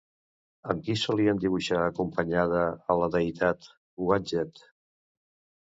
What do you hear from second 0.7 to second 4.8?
Amb qui solien dibuixar acompanyada a la deïtat Uadjet?